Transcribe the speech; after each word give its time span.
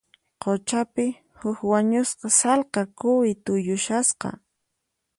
Quchapi, 0.41 1.05
huk 1.39 1.59
wañusqa 1.71 2.27
sallqa 2.39 2.81
quwi 2.99 3.31
tuyushasqa. 3.43 4.29